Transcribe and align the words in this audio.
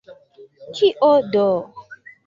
Kio 0.75 1.11
do? 1.33 1.47